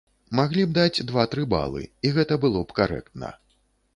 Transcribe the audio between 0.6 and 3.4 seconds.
б даць два-тры балы, і гэта было б карэктна.